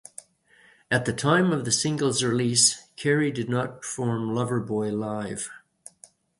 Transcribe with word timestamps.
At 0.89 1.05
the 1.05 1.13
time 1.13 1.51
of 1.51 1.63
the 1.63 1.71
single's 1.71 2.23
release, 2.23 2.87
Carey 2.95 3.31
did 3.31 3.49
not 3.49 3.81
perform 3.83 4.33
"Loverboy" 4.33 4.91
live. 4.97 5.51